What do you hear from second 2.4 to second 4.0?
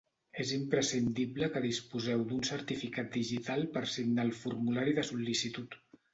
certificat digital per